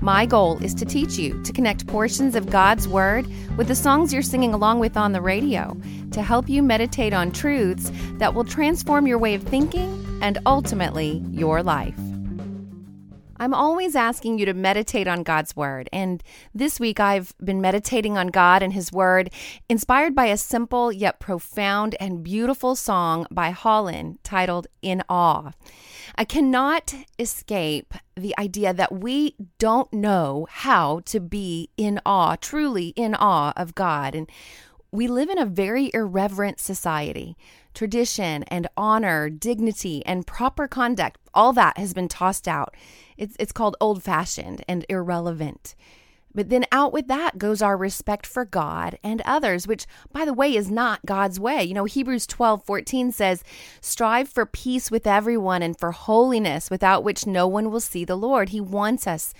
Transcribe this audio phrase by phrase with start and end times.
[0.00, 3.26] My goal is to teach you to connect portions of God's Word
[3.56, 5.76] with the songs you're singing along with on the radio
[6.12, 11.22] to help you meditate on truths that will transform your way of thinking and ultimately
[11.30, 11.98] your life.
[13.36, 16.22] I'm always asking you to meditate on God's Word, and
[16.54, 19.30] this week I've been meditating on God and His Word,
[19.68, 25.50] inspired by a simple yet profound and beautiful song by Hollyn titled In Awe.
[26.16, 32.88] I cannot escape the idea that we don't know how to be in awe, truly
[32.88, 34.14] in awe of God.
[34.14, 34.30] And
[34.92, 37.36] we live in a very irreverent society.
[37.74, 42.76] Tradition and honor, dignity, and proper conduct, all that has been tossed out.
[43.16, 45.74] It's, it's called old fashioned and irrelevant.
[46.34, 50.34] But then out with that goes our respect for God and others, which, by the
[50.34, 51.62] way, is not God's way.
[51.62, 53.44] You know, Hebrews 12 14 says,
[53.80, 58.16] Strive for peace with everyone and for holiness, without which no one will see the
[58.16, 58.48] Lord.
[58.48, 59.32] He wants us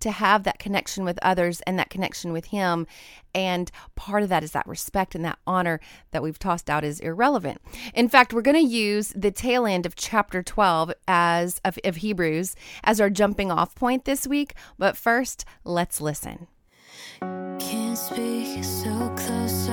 [0.00, 2.86] to have that connection with others and that connection with Him.
[3.34, 5.80] And part of that is that respect and that honor
[6.12, 7.60] that we've tossed out is irrelevant.
[7.94, 11.96] In fact, we're going to use the tail end of chapter 12 as of, of
[11.96, 14.54] Hebrews as our jumping off point this week.
[14.78, 16.48] But first, let's listen.
[17.20, 19.63] Can't speak so close,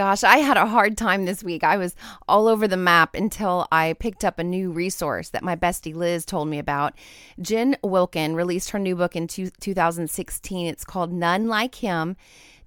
[0.00, 1.62] Gosh, I had a hard time this week.
[1.62, 1.94] I was
[2.26, 6.24] all over the map until I picked up a new resource that my bestie Liz
[6.24, 6.94] told me about.
[7.38, 10.66] Jen Wilkin released her new book in two, 2016.
[10.66, 12.16] It's called None Like Him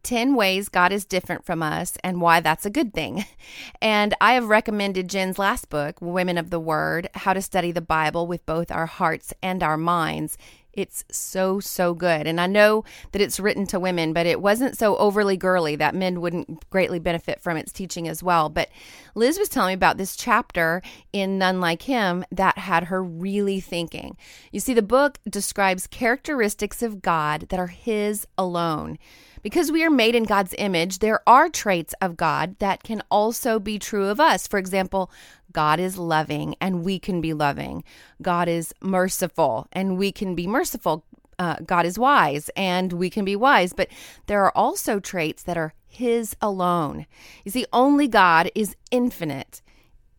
[0.03, 3.25] 10 Ways God is Different from Us and Why That's a Good Thing.
[3.81, 7.81] And I have recommended Jen's last book, Women of the Word How to Study the
[7.81, 10.37] Bible with Both Our Hearts and Our Minds.
[10.73, 12.25] It's so, so good.
[12.25, 15.93] And I know that it's written to women, but it wasn't so overly girly that
[15.93, 18.49] men wouldn't greatly benefit from its teaching as well.
[18.49, 18.69] But
[19.13, 23.59] Liz was telling me about this chapter in None Like Him that had her really
[23.59, 24.17] thinking.
[24.51, 28.97] You see, the book describes characteristics of God that are His alone.
[29.43, 33.59] Because we are made in God's image, there are traits of God that can also
[33.59, 34.47] be true of us.
[34.47, 35.11] For example,
[35.51, 37.83] God is loving and we can be loving.
[38.21, 41.03] God is merciful and we can be merciful.
[41.37, 43.73] Uh, God is wise and we can be wise.
[43.73, 43.89] But
[44.27, 47.05] there are also traits that are His alone.
[47.43, 49.61] You see, only God is infinite,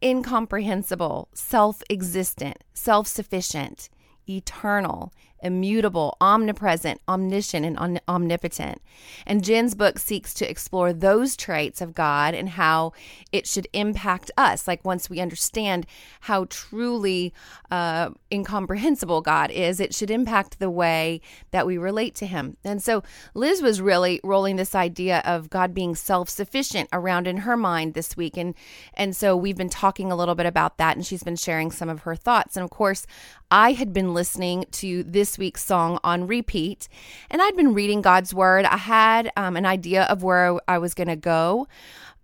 [0.03, 3.89] incomprehensible, self existent, self sufficient,
[4.29, 5.13] eternal,
[5.45, 8.81] immutable, omnipresent, omniscient, and omnipotent.
[9.27, 12.93] And Jen's book seeks to explore those traits of God and how
[13.31, 14.67] it should impact us.
[14.67, 15.87] Like once we understand
[16.23, 17.33] how truly
[17.71, 21.21] uh, incomprehensible God is, it should impact the way
[21.51, 22.57] that we relate to Him.
[22.65, 23.03] And so
[23.35, 27.95] Liz was really rolling this idea of God being self sufficient around in her mind
[27.95, 28.37] this week.
[28.37, 28.55] And,
[28.95, 31.91] and so we've been talking a little bit about that, and she's been sharing some
[31.91, 32.57] of her thoughts.
[32.57, 33.07] And of course,
[33.51, 36.89] I had been listening to this week's song on repeat,
[37.31, 38.65] and I'd been reading God's Word.
[38.65, 41.67] I had um, an idea of where I was going to go,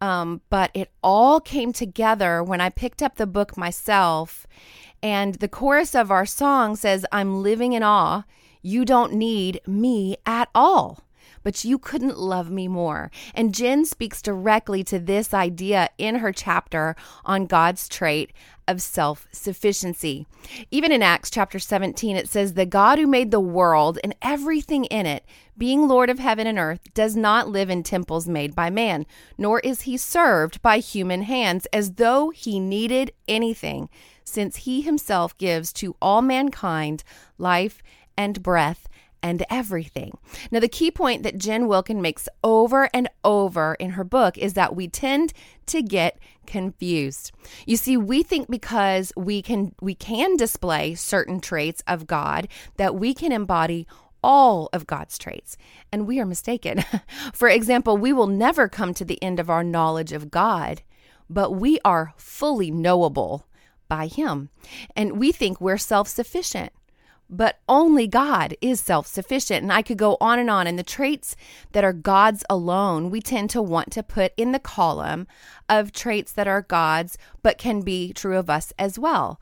[0.00, 4.46] um, but it all came together when I picked up the book myself.
[5.02, 8.24] And the chorus of our song says, I'm living in awe.
[8.62, 11.00] You don't need me at all
[11.42, 13.10] but you couldn't love me more.
[13.34, 18.32] And Jen speaks directly to this idea in her chapter on God's trait
[18.68, 20.26] of self sufficiency.
[20.70, 24.84] Even in Acts chapter 17, it says, The God who made the world and everything
[24.86, 25.24] in it,
[25.58, 29.06] being Lord of heaven and earth, does not live in temples made by man,
[29.36, 33.88] nor is he served by human hands as though he needed anything,
[34.24, 37.02] since he himself gives to all mankind
[37.38, 37.82] life
[38.16, 38.86] and breath
[39.22, 40.16] and everything.
[40.50, 44.54] Now, the key point that Jen Wilkin makes over and over in her book is
[44.54, 45.32] that we tend
[45.66, 47.32] to get confused.
[47.66, 52.94] You see, we think because we can we can display certain traits of God that
[52.94, 53.86] we can embody
[54.22, 55.56] all of God's traits,
[55.90, 56.84] and we are mistaken.
[57.32, 60.82] For example, we will never come to the end of our knowledge of God,
[61.28, 63.46] but we are fully knowable
[63.88, 64.50] by Him.
[64.94, 66.72] And we think we're self sufficient
[67.30, 69.62] but only God is self sufficient.
[69.62, 70.66] And I could go on and on.
[70.66, 71.36] And the traits
[71.72, 75.26] that are God's alone, we tend to want to put in the column
[75.68, 79.40] of traits that are God's, but can be true of us as well.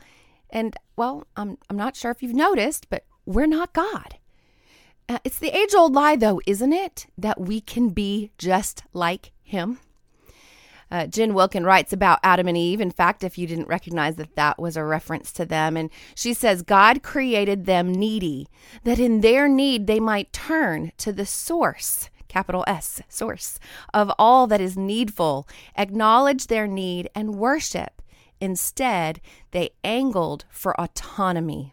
[0.51, 4.17] And well, I'm, I'm not sure if you've noticed, but we're not God.
[5.09, 7.07] Uh, it's the age old lie, though, isn't it?
[7.17, 9.79] That we can be just like Him.
[10.91, 12.81] Uh, Jen Wilkin writes about Adam and Eve.
[12.81, 16.33] In fact, if you didn't recognize that that was a reference to them, and she
[16.33, 18.49] says, God created them needy,
[18.85, 23.59] that in their need they might turn to the source capital S, source
[23.93, 28.03] of all that is needful, acknowledge their need, and worship.
[28.41, 29.21] Instead,
[29.51, 31.73] they angled for autonomy.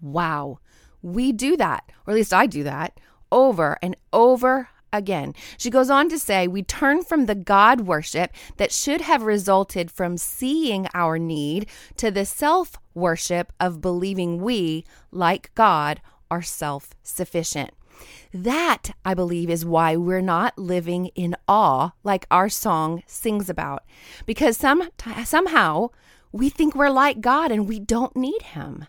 [0.00, 0.58] Wow,
[1.02, 2.98] we do that, or at least I do that,
[3.30, 5.34] over and over again.
[5.58, 9.90] She goes on to say, We turn from the God worship that should have resulted
[9.90, 16.00] from seeing our need to the self worship of believing we, like God,
[16.30, 17.70] are self sufficient.
[18.32, 23.84] That, I believe, is why we're not living in awe like our song sings about.
[24.26, 24.88] Because some,
[25.24, 25.90] somehow
[26.32, 28.86] we think we're like God and we don't need Him.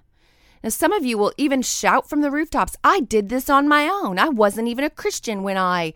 [0.65, 3.87] Now, some of you will even shout from the rooftops, I did this on my
[3.87, 4.17] own.
[4.17, 5.93] I wasn't even a Christian when I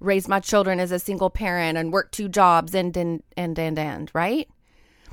[0.00, 3.78] raised my children as a single parent and worked two jobs and, and, and, and,
[3.78, 4.50] and, right?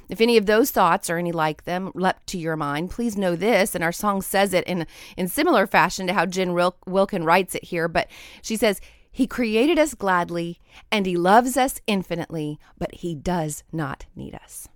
[0.09, 3.37] If any of those thoughts or any like them leapt to your mind, please know
[3.37, 4.85] this, and our song says it in,
[5.15, 6.53] in similar fashion to how Jen
[6.85, 8.09] Wilkin writes it here, but
[8.41, 10.59] she says, He created us gladly,
[10.91, 14.67] and He loves us infinitely, but He does not need us.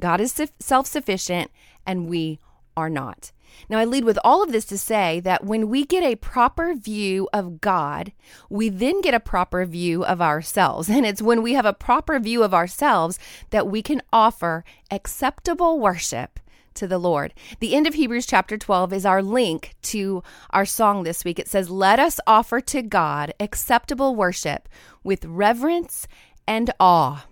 [0.00, 1.50] God is self sufficient,
[1.84, 2.38] and we
[2.74, 3.32] are not.
[3.68, 6.74] Now, I lead with all of this to say that when we get a proper
[6.74, 8.12] view of God,
[8.48, 10.88] we then get a proper view of ourselves.
[11.00, 13.18] And it's when we have a proper view of ourselves
[13.50, 16.38] that we can offer acceptable worship
[16.74, 17.32] to the Lord.
[17.60, 21.38] The end of Hebrews chapter 12 is our link to our song this week.
[21.38, 24.68] It says, Let us offer to God acceptable worship
[25.02, 26.06] with reverence
[26.46, 27.26] and awe,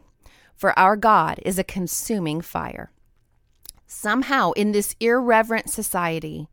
[0.55, 2.91] for our God is a consuming fire.
[3.91, 6.49] Somehow, in this irreverent society,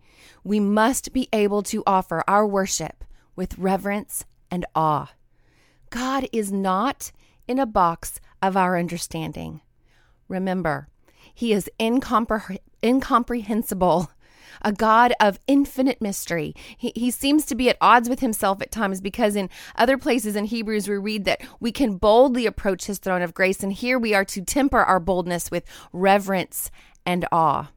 [0.45, 3.03] we must be able to offer our worship
[3.35, 5.11] with reverence and awe.
[5.89, 7.11] God is not
[7.45, 9.59] in a box of our understanding.
[10.29, 10.87] Remember,
[11.33, 14.09] He is incompre- incomprehensible,
[14.61, 16.55] a God of infinite mystery.
[16.77, 20.37] He, he seems to be at odds with Himself at times because in other places
[20.37, 23.99] in Hebrews we read that we can boldly approach His throne of grace, and here
[23.99, 26.71] we are to temper our boldness with reverence
[27.05, 27.69] and awe.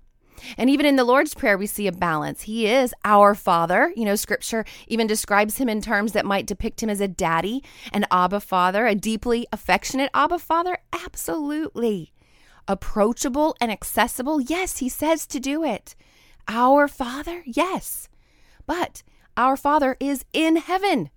[0.57, 2.43] And even in the Lord's Prayer, we see a balance.
[2.43, 3.93] He is our Father.
[3.97, 7.63] You know, Scripture even describes him in terms that might depict him as a daddy,
[7.93, 10.79] an Abba Father, a deeply affectionate Abba Father.
[10.93, 12.13] Absolutely.
[12.67, 14.41] Approachable and accessible.
[14.41, 15.95] Yes, he says to do it.
[16.47, 17.43] Our Father.
[17.45, 18.09] Yes.
[18.67, 19.03] But
[19.37, 21.11] our Father is in heaven,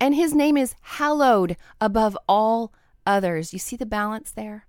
[0.00, 2.72] and his name is hallowed above all
[3.06, 3.52] others.
[3.52, 4.66] You see the balance there?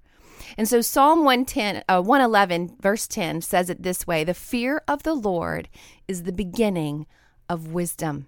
[0.57, 5.03] And so Psalm 110, uh, 111, verse 10 says it this way The fear of
[5.03, 5.69] the Lord
[6.07, 7.05] is the beginning
[7.49, 8.27] of wisdom.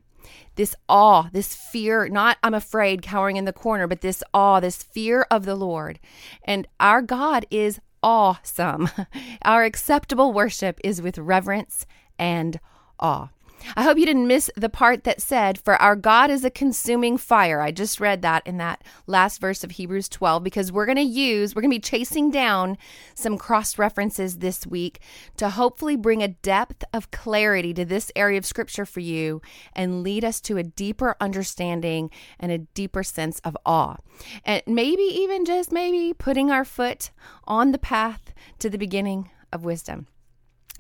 [0.56, 4.84] This awe, this fear, not I'm afraid cowering in the corner, but this awe, this
[4.84, 6.00] fear of the Lord.
[6.44, 8.90] And our God is awesome.
[9.44, 11.86] Our acceptable worship is with reverence
[12.18, 12.60] and
[13.00, 13.30] awe.
[13.76, 17.18] I hope you didn't miss the part that said, For our God is a consuming
[17.18, 17.62] fire.
[17.62, 21.02] I just read that in that last verse of Hebrews 12 because we're going to
[21.02, 22.78] use, we're going to be chasing down
[23.16, 25.00] some cross references this week
[25.38, 29.42] to hopefully bring a depth of clarity to this area of scripture for you
[29.74, 33.98] and lead us to a deeper understanding and a deeper sense of awe.
[34.44, 37.12] And maybe even just maybe putting our foot
[37.46, 40.08] on the path to the beginning of wisdom.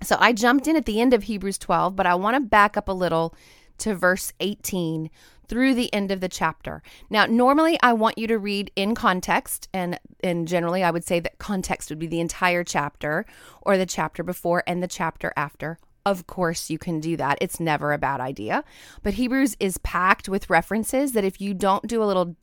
[0.01, 2.77] So I jumped in at the end of Hebrews 12, but I want to back
[2.77, 3.35] up a little
[3.79, 5.09] to verse 18
[5.47, 6.83] through the end of the chapter.
[7.09, 11.19] Now, normally I want you to read in context, and, and generally I would say
[11.19, 13.25] that context would be the entire chapter
[13.61, 15.79] or the chapter before and the chapter after
[16.09, 17.37] of course, you can do that.
[17.41, 18.63] It's never a bad idea.
[19.03, 22.35] But Hebrews is packed with references that if you don't do a little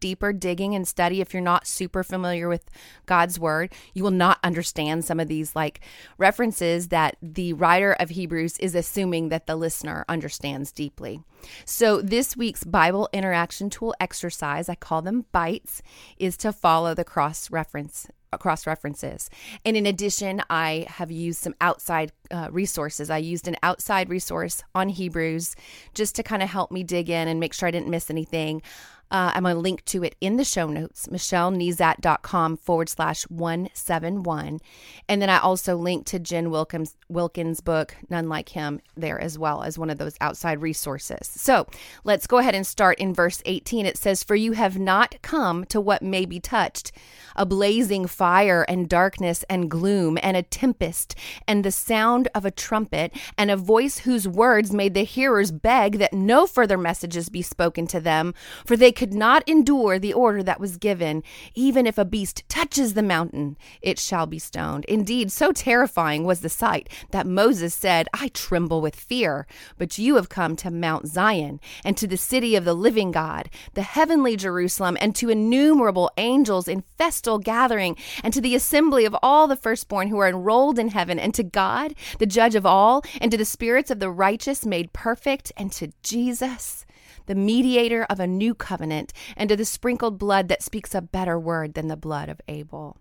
[0.00, 2.68] deeper digging and study, if you're not super familiar with
[3.06, 5.80] God's word, you will not understand some of these like
[6.18, 11.22] references that the writer of Hebrews is assuming that the listener understands deeply.
[11.64, 15.82] So, this week's Bible interaction tool exercise, I call them bites,
[16.18, 18.08] is to follow the cross reference
[18.38, 19.28] cross references.
[19.64, 23.10] And in addition, I have used some outside uh, resources.
[23.10, 25.54] I used an outside resource on Hebrews
[25.94, 28.62] just to kind of help me dig in and make sure I didn't miss anything.
[29.12, 34.58] Uh, I'm going to link to it in the show notes, michellenezat.com forward slash 171.
[35.06, 39.38] And then I also link to Jen Wilkins, Wilkins' book, None Like Him, there as
[39.38, 41.26] well as one of those outside resources.
[41.26, 41.66] So
[42.04, 43.84] let's go ahead and start in verse 18.
[43.84, 46.90] It says, For you have not come to what may be touched,
[47.36, 51.14] a blazing fire and darkness and gloom and a tempest
[51.46, 55.98] and the sound of a trumpet and a voice whose words made the hearers beg
[55.98, 58.32] that no further messages be spoken to them,
[58.64, 61.24] for they could not endure the order that was given.
[61.56, 64.84] Even if a beast touches the mountain, it shall be stoned.
[64.84, 69.48] Indeed, so terrifying was the sight that Moses said, I tremble with fear.
[69.76, 73.50] But you have come to Mount Zion and to the city of the living God,
[73.74, 79.16] the heavenly Jerusalem, and to innumerable angels in festal gathering, and to the assembly of
[79.20, 83.02] all the firstborn who are enrolled in heaven, and to God, the judge of all,
[83.20, 86.86] and to the spirits of the righteous made perfect, and to Jesus
[87.26, 91.38] the mediator of a new covenant, and to the sprinkled blood that speaks a better
[91.38, 92.98] word than the blood of Abel.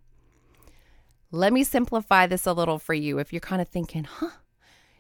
[1.31, 4.31] Let me simplify this a little for you if you're kind of thinking, huh?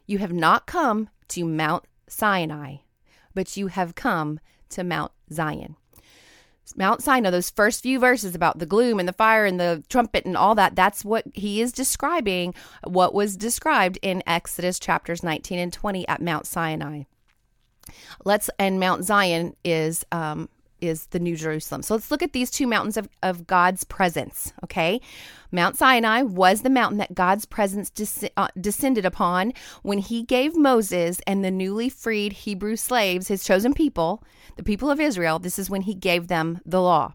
[0.05, 2.77] You have not come to Mount Sinai,
[3.33, 5.75] but you have come to Mount Zion.
[6.75, 10.25] Mount Sinai, those first few verses about the gloom and the fire and the trumpet
[10.25, 15.59] and all that, that's what he is describing, what was described in Exodus chapters 19
[15.59, 17.03] and 20 at Mount Sinai.
[18.25, 20.49] Let's and Mount Zion is um,
[20.81, 21.83] is the New Jerusalem.
[21.83, 24.51] So let's look at these two mountains of, of God's presence.
[24.63, 24.99] Okay,
[25.51, 30.55] Mount Sinai was the mountain that God's presence des- uh, descended upon when He gave
[30.55, 34.23] Moses and the newly freed Hebrew slaves, His chosen people,
[34.57, 35.39] the people of Israel.
[35.39, 37.13] This is when He gave them the law.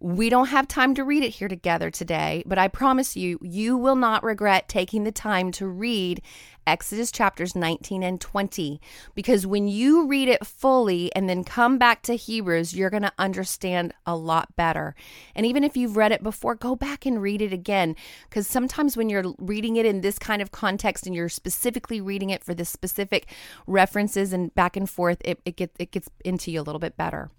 [0.00, 3.76] We don't have time to read it here together today, but I promise you, you
[3.76, 6.22] will not regret taking the time to read
[6.68, 8.80] Exodus chapters 19 and 20
[9.14, 13.12] because when you read it fully and then come back to Hebrews, you're going to
[13.18, 14.94] understand a lot better.
[15.34, 17.96] And even if you've read it before, go back and read it again
[18.28, 22.30] because sometimes when you're reading it in this kind of context and you're specifically reading
[22.30, 23.26] it for the specific
[23.66, 26.96] references and back and forth, it, it, get, it gets into you a little bit
[26.96, 27.30] better.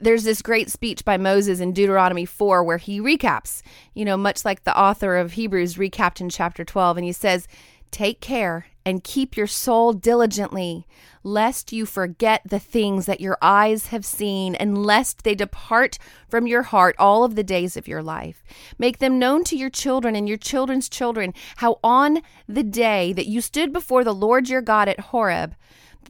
[0.00, 3.62] There's this great speech by Moses in Deuteronomy 4 where he recaps,
[3.94, 6.96] you know, much like the author of Hebrews recapped in chapter 12.
[6.98, 7.48] And he says,
[7.90, 10.86] Take care and keep your soul diligently,
[11.22, 16.46] lest you forget the things that your eyes have seen, and lest they depart from
[16.46, 18.42] your heart all of the days of your life.
[18.78, 23.28] Make them known to your children and your children's children, how on the day that
[23.28, 25.54] you stood before the Lord your God at Horeb,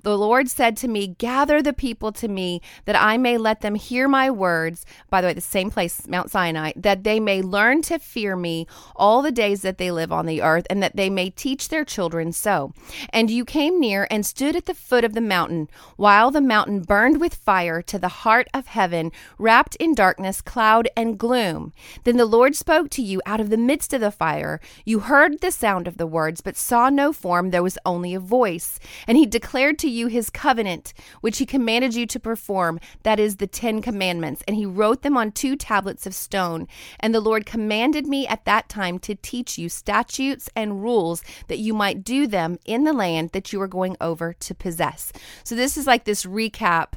[0.03, 3.75] the Lord said to me, Gather the people to me, that I may let them
[3.75, 4.85] hear my words.
[5.11, 8.67] By the way, the same place, Mount Sinai, that they may learn to fear me
[8.97, 11.85] all the days that they live on the earth, and that they may teach their
[11.85, 12.73] children so.
[13.11, 16.81] And you came near and stood at the foot of the mountain, while the mountain
[16.81, 21.73] burned with fire to the heart of heaven, wrapped in darkness, cloud, and gloom.
[22.05, 24.61] Then the Lord spoke to you out of the midst of the fire.
[24.85, 28.21] You heard the sound of the words, but saw no form, there was only a
[28.21, 28.81] voice.
[29.07, 33.37] And he declared to you his covenant, which he commanded you to perform, that is
[33.37, 34.43] the Ten Commandments.
[34.49, 36.67] And he wrote them on two tablets of stone.
[36.99, 41.59] And the Lord commanded me at that time to teach you statutes and rules that
[41.59, 45.13] you might do them in the land that you are going over to possess.
[45.45, 46.95] So this is like this recap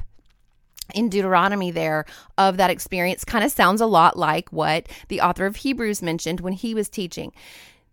[0.94, 2.04] in Deuteronomy there
[2.38, 6.40] of that experience kind of sounds a lot like what the author of Hebrews mentioned
[6.40, 7.32] when he was teaching.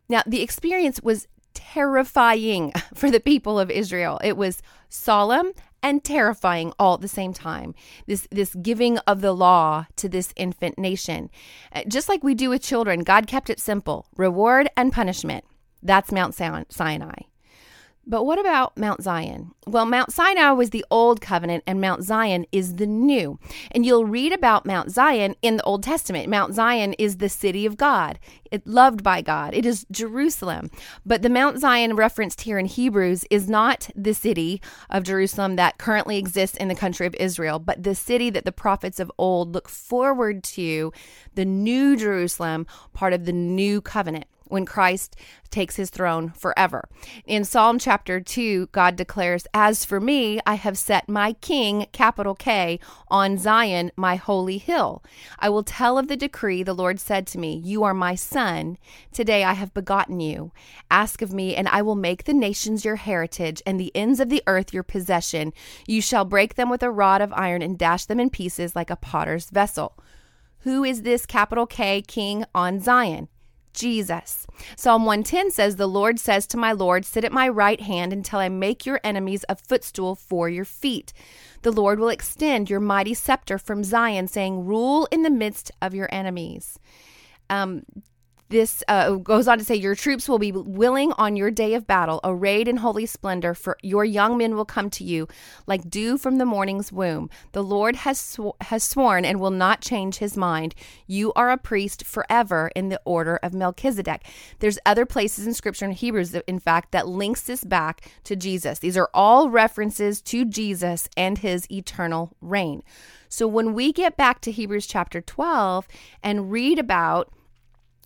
[0.10, 4.20] Now, the experience was terrifying for the people of Israel.
[4.24, 7.76] It was solemn and terrifying all at the same time.
[8.08, 11.30] This this giving of the law to this infant nation.
[11.74, 14.08] Uh, just like we do with children, God kept it simple.
[14.16, 15.44] Reward and punishment.
[15.82, 17.24] That's Mount Sinai.
[18.06, 19.54] But what about Mount Zion?
[19.66, 23.40] Well, Mount Sinai was the old covenant and Mount Zion is the new.
[23.72, 26.28] And you'll read about Mount Zion in the Old Testament.
[26.28, 28.20] Mount Zion is the city of God,
[28.52, 29.54] it loved by God.
[29.54, 30.70] It is Jerusalem.
[31.06, 35.78] But the Mount Zion referenced here in Hebrews is not the city of Jerusalem that
[35.78, 39.54] currently exists in the country of Israel, but the city that the prophets of old
[39.54, 40.92] look forward to,
[41.36, 45.16] the new Jerusalem, part of the new covenant when Christ
[45.50, 46.90] takes his throne forever.
[47.26, 52.34] In Psalm chapter 2, God declares, As for me, I have set my king, capital
[52.34, 55.04] K, on Zion, my holy hill.
[55.40, 58.78] I will tell of the decree the Lord said to me, You are my son.
[59.12, 60.52] Today I have begotten you.
[60.90, 64.30] Ask of me, and I will make the nations your heritage, and the ends of
[64.30, 65.54] the earth your possession.
[65.88, 68.90] You shall break them with a rod of iron and dash them in pieces like
[68.90, 69.98] a potter's vessel.
[70.64, 73.28] Who is this capital K king on Zion?
[73.74, 74.48] Jesus.
[74.76, 78.40] Psalm 110 says, The Lord says to my Lord, Sit at my right hand until
[78.40, 81.14] I make your enemies a footstool for your feet.
[81.64, 85.94] The Lord will extend your mighty scepter from Zion, saying, Rule in the midst of
[85.94, 86.80] your enemies.
[87.50, 87.84] Um,
[88.50, 91.88] this uh, goes on to say, Your troops will be willing on your day of
[91.88, 95.28] battle, arrayed in holy splendor, for your young men will come to you
[95.66, 97.30] like dew from the morning's womb.
[97.54, 100.76] The Lord has, sw- has sworn and will not change his mind.
[101.08, 104.24] You are a priest forever in the order of Melchizedek.
[104.60, 108.80] There's other places in scripture in Hebrews, in fact, that links this back to Jesus.
[108.80, 112.84] These are all references to Jesus and his eternal reign.
[113.30, 115.88] So when we get back to Hebrews chapter 12
[116.22, 117.34] and read about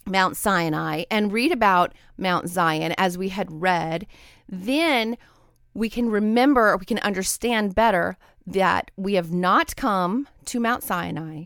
[0.08, 4.08] Mount Sinai and read about Mount Zion as we had read,
[4.48, 5.18] then
[5.74, 11.46] we can remember we can understand better that we have not come to Mount Sinai,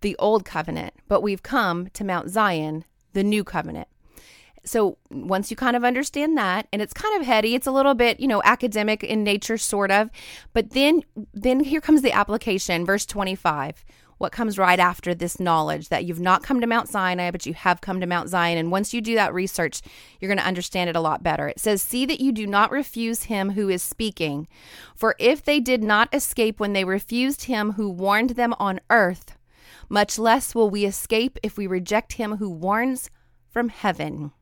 [0.00, 3.88] the old covenant, but we've come to Mount Zion, the new covenant.
[4.64, 7.94] So once you kind of understand that, and it's kind of heady, it's a little
[7.94, 10.10] bit, you know, academic in nature, sort of.
[10.52, 13.84] But then, then here comes the application, verse 25
[14.18, 17.54] what comes right after this knowledge that you've not come to Mount Sinai, but you
[17.54, 18.58] have come to Mount Zion.
[18.58, 19.80] And once you do that research,
[20.20, 21.48] you're going to understand it a lot better.
[21.48, 24.48] It says, See that you do not refuse him who is speaking.
[24.94, 29.36] For if they did not escape when they refused him who warned them on earth,
[29.88, 33.10] much less will we escape if we reject him who warns
[33.50, 34.32] from heaven.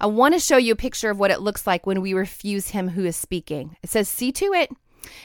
[0.00, 2.68] I want to show you a picture of what it looks like when we refuse
[2.68, 3.76] him who is speaking.
[3.82, 4.70] It says, See to it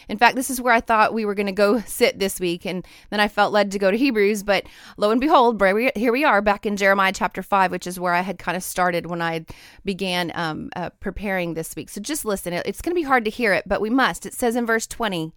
[0.07, 2.65] in fact, this is where I thought we were going to go sit this week,
[2.65, 4.43] and then I felt led to go to Hebrews.
[4.43, 4.65] But
[4.97, 5.61] lo and behold,
[5.95, 8.63] here we are back in Jeremiah chapter 5, which is where I had kind of
[8.63, 9.45] started when I
[9.85, 11.89] began um, uh, preparing this week.
[11.89, 12.53] So just listen.
[12.53, 14.25] It's going to be hard to hear it, but we must.
[14.25, 15.33] It says in verse 20,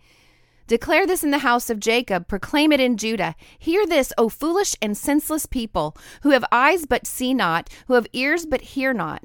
[0.66, 3.34] Declare this in the house of Jacob, proclaim it in Judah.
[3.58, 8.06] Hear this, O foolish and senseless people, who have eyes but see not, who have
[8.12, 9.22] ears but hear not.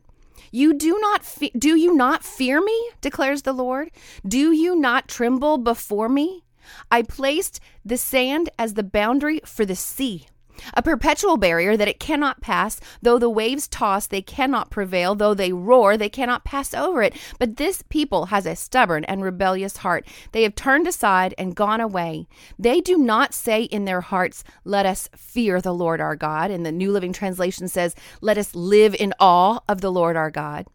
[0.52, 3.92] You do not fe- do you not fear me, declares the Lord?
[4.28, 6.44] Do you not tremble before me?
[6.92, 10.28] I placed the sand as the boundary for the sea
[10.74, 12.80] a perpetual barrier that it cannot pass.
[13.02, 15.16] Though the waves toss, they cannot prevail.
[15.16, 17.16] Though they roar, they cannot pass over it.
[17.40, 20.06] But this people has a stubborn and rebellious heart.
[20.32, 22.28] They have turned aside and gone away.
[22.58, 26.52] They do not say in their hearts, Let us fear the Lord our God.
[26.52, 30.32] And the New Living Translation says, Let us live in awe of the Lord our
[30.32, 30.66] God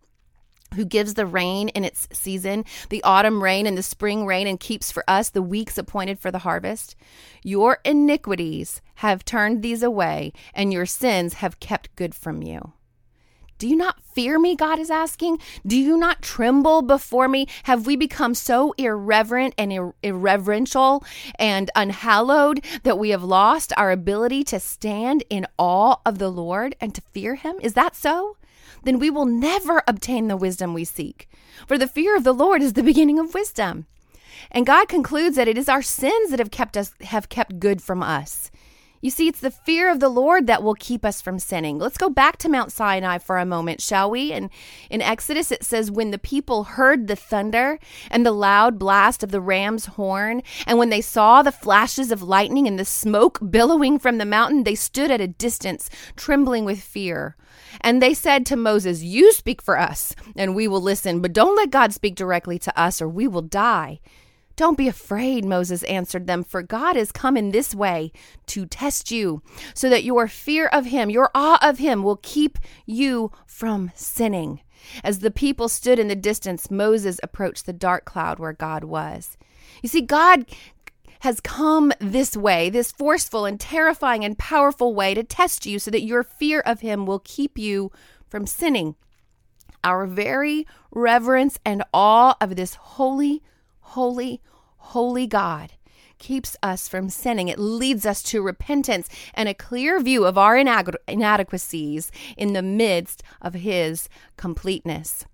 [0.75, 4.61] who gives the rain in its season, the autumn rain and the spring rain, and
[4.61, 6.97] keeps for us the weeks appointed for the harvest.
[7.43, 12.73] Your iniquities have turned these away, and your sins have kept good from you.
[13.63, 14.57] Do you not fear me?
[14.57, 15.39] God is asking.
[15.65, 17.47] Do you not tremble before me?
[17.63, 21.05] Have we become so irreverent and ir- irreverential
[21.39, 26.75] and unhallowed that we have lost our ability to stand in awe of the Lord
[26.81, 27.55] and to fear him?
[27.63, 28.37] Is that so?
[28.83, 31.31] then we will never obtain the wisdom we seek.
[31.69, 33.87] For the fear of the Lord is the beginning of wisdom.
[34.51, 37.81] And God concludes that it is our sins that have kept us have kept good
[37.81, 38.51] from us.
[39.03, 41.77] You see, it's the fear of the Lord that will keep us from sinning.
[41.81, 44.33] Let's go back to Mount Sinai for a moment, shall we?
[44.33, 44.49] And
[44.91, 47.81] in Exodus, it says, When the people heard the thunder
[48.13, 52.23] and the loud blast of the ram's horn, and when they saw the flashes of
[52.23, 56.81] lightning and the smoke billowing from the mountain, they stood at a distance, trembling with
[56.81, 57.37] fear.
[57.81, 61.57] And they said to Moses, You speak for us, and we will listen, but don't
[61.57, 63.99] let God speak directly to us, or we will die.
[64.63, 68.13] Don't be afraid, Moses answered them, for God has come in this way
[68.47, 69.43] to test you,
[69.75, 74.61] so that your fear of him, your awe of him, will keep you from sinning.
[75.03, 79.37] As the people stood in the distance, Moses approached the dark cloud where God was.
[79.83, 80.47] You see, God
[81.23, 85.91] has come this way, this forceful and terrifying and powerful way to test you so
[85.91, 87.91] that your fear of Him will keep you
[88.31, 88.95] from sinning.
[89.83, 93.43] Our very reverence and awe of this holy,
[93.81, 94.41] holy,
[94.83, 95.73] holy God
[96.19, 97.49] keeps us from sinning.
[97.49, 103.23] It leads us to repentance and a clear view of our inadequacies in the midst
[103.43, 105.27] of His completeness.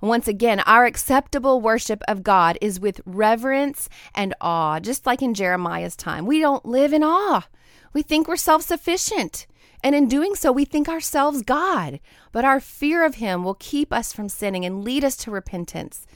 [0.00, 5.34] Once again, our acceptable worship of God is with reverence and awe, just like in
[5.34, 6.26] Jeremiah's time.
[6.26, 7.46] We don't live in awe.
[7.92, 9.46] We think we're self sufficient.
[9.82, 12.00] And in doing so, we think ourselves God.
[12.32, 16.06] But our fear of Him will keep us from sinning and lead us to repentance.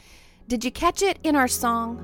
[0.50, 2.00] Did you catch it in our song?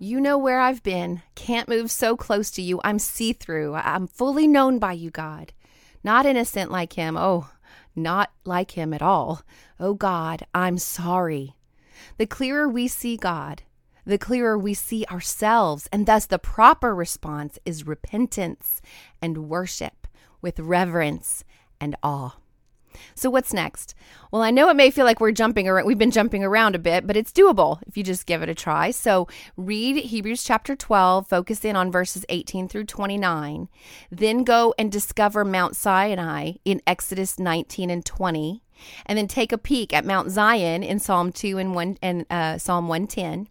[0.00, 1.22] You know where I've been.
[1.36, 2.80] Can't move so close to you.
[2.82, 3.74] I'm see through.
[3.76, 5.52] I'm fully known by you, God.
[6.02, 7.16] Not innocent like him.
[7.16, 7.48] Oh,
[7.94, 9.42] not like him at all.
[9.78, 11.54] Oh, God, I'm sorry.
[12.18, 13.62] The clearer we see God,
[14.04, 18.82] the clearer we see ourselves, and thus the proper response is repentance
[19.20, 20.06] and worship
[20.40, 21.44] with reverence
[21.80, 22.36] and awe.
[23.14, 23.94] So what's next?
[24.30, 26.78] Well, I know it may feel like we're jumping around, we've been jumping around a
[26.78, 28.90] bit, but it's doable if you just give it a try.
[28.90, 33.68] So read Hebrews chapter 12, focus in on verses 18 through 29,
[34.10, 38.62] then go and discover Mount Sinai in Exodus 19 and 20,
[39.06, 42.58] and then take a peek at Mount Zion in Psalm 2 and 1 and uh,
[42.58, 43.48] Psalm 110.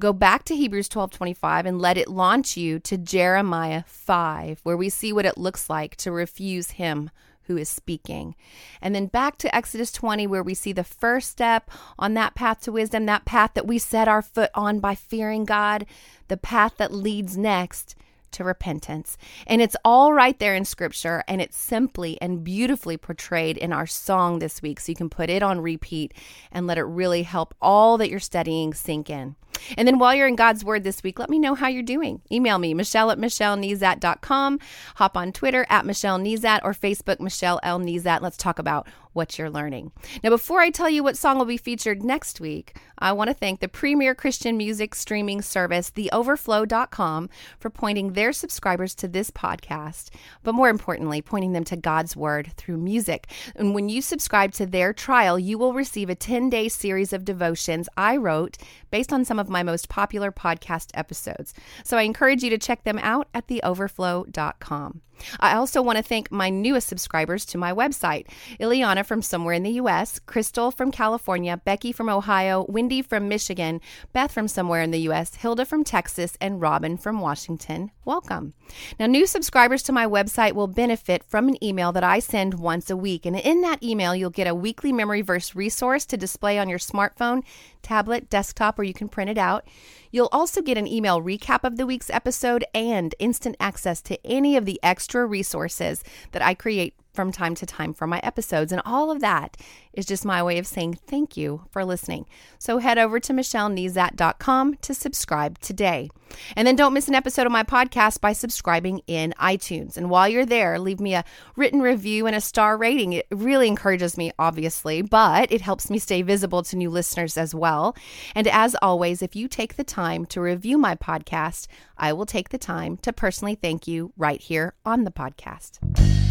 [0.00, 4.76] Go back to Hebrews 12 25 and let it launch you to Jeremiah 5, where
[4.76, 7.10] we see what it looks like to refuse him
[7.48, 8.36] who is speaking.
[8.80, 12.60] And then back to Exodus 20, where we see the first step on that path
[12.62, 15.86] to wisdom, that path that we set our foot on by fearing God,
[16.28, 17.96] the path that leads next
[18.32, 19.16] to repentance.
[19.46, 23.86] And it's all right there in scripture, and it's simply and beautifully portrayed in our
[23.86, 24.80] song this week.
[24.80, 26.12] So you can put it on repeat
[26.52, 29.36] and let it really help all that you're studying sink in.
[29.76, 32.22] And then while you're in God's Word this week, let me know how you're doing.
[32.30, 34.60] Email me, Michelle at MichelleNezat.com.
[34.96, 37.78] Hop on Twitter at Michelle Nezat or Facebook, Michelle L.
[37.78, 38.20] Nezat.
[38.20, 38.86] Let's talk about
[39.18, 39.90] what you're learning.
[40.22, 43.34] Now, before I tell you what song will be featured next week, I want to
[43.34, 47.28] thank the premier Christian music streaming service, theoverflow.com,
[47.58, 50.10] for pointing their subscribers to this podcast,
[50.44, 53.26] but more importantly, pointing them to God's Word through music.
[53.56, 57.24] And when you subscribe to their trial, you will receive a 10 day series of
[57.24, 58.56] devotions I wrote
[58.92, 61.54] based on some of my most popular podcast episodes.
[61.82, 65.02] So I encourage you to check them out at theoverflow.com.
[65.40, 68.26] I also want to thank my newest subscribers to my website
[68.60, 73.80] Ileana from somewhere in the US, Crystal from California, Becky from Ohio, Wendy from Michigan,
[74.12, 77.90] Beth from somewhere in the US, Hilda from Texas, and Robin from Washington.
[78.04, 78.54] Welcome.
[78.98, 82.90] Now, new subscribers to my website will benefit from an email that I send once
[82.90, 83.26] a week.
[83.26, 86.78] And in that email, you'll get a weekly memory verse resource to display on your
[86.78, 87.42] smartphone,
[87.82, 89.66] tablet, desktop, or you can print it out.
[90.10, 94.56] You'll also get an email recap of the week's episode and instant access to any
[94.56, 98.72] of the extra resources that I create from time to time for my episodes.
[98.72, 99.56] And all of that
[99.92, 102.26] is just my way of saying thank you for listening.
[102.58, 106.10] So head over to michellenezat.com to subscribe today.
[106.56, 109.96] And then don't miss an episode of my podcast by subscribing in iTunes.
[109.96, 111.24] And while you're there, leave me a
[111.56, 113.14] written review and a star rating.
[113.14, 117.54] It really encourages me, obviously, but it helps me stay visible to new listeners as
[117.54, 117.96] well.
[118.34, 121.66] And as always, if you take the time to review my podcast,
[121.96, 126.27] I will take the time to personally thank you right here on the podcast.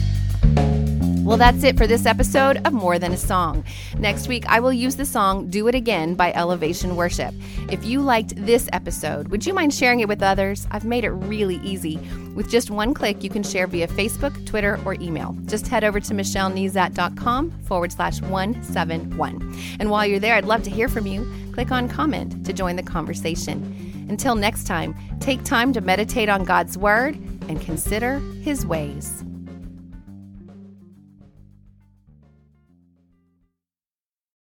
[1.27, 3.65] Well, that's it for this episode of More Than a Song.
[3.99, 7.33] Next week, I will use the song Do It Again by Elevation Worship.
[7.69, 10.69] If you liked this episode, would you mind sharing it with others?
[10.71, 11.97] I've made it really easy.
[12.33, 15.35] With just one click, you can share via Facebook, Twitter, or email.
[15.47, 19.53] Just head over to michellenezat.com forward slash 171.
[19.81, 21.29] And while you're there, I'd love to hear from you.
[21.51, 24.07] Click on comment to join the conversation.
[24.07, 27.15] Until next time, take time to meditate on God's Word
[27.49, 29.25] and consider His ways.